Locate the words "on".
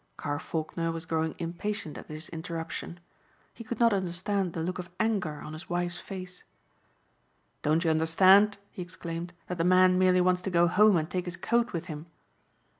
5.41-5.53